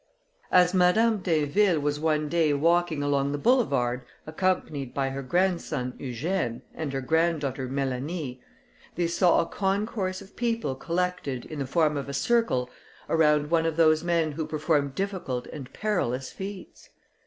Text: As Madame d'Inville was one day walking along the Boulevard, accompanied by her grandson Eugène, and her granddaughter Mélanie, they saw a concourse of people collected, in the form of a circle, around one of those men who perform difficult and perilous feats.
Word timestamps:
As 0.51 0.73
Madame 0.73 1.19
d'Inville 1.19 1.79
was 1.79 1.99
one 1.99 2.27
day 2.27 2.53
walking 2.55 3.03
along 3.03 3.31
the 3.31 3.37
Boulevard, 3.37 4.01
accompanied 4.25 4.95
by 4.95 5.11
her 5.11 5.21
grandson 5.21 5.93
Eugène, 5.99 6.61
and 6.73 6.91
her 6.91 7.01
granddaughter 7.01 7.67
Mélanie, 7.69 8.39
they 8.95 9.05
saw 9.05 9.41
a 9.41 9.45
concourse 9.45 10.19
of 10.19 10.35
people 10.35 10.73
collected, 10.73 11.45
in 11.45 11.59
the 11.59 11.67
form 11.67 11.97
of 11.97 12.09
a 12.09 12.15
circle, 12.15 12.67
around 13.09 13.51
one 13.51 13.67
of 13.67 13.77
those 13.77 14.03
men 14.03 14.31
who 14.31 14.47
perform 14.47 14.89
difficult 14.95 15.45
and 15.45 15.71
perilous 15.71 16.31
feats. 16.31 16.89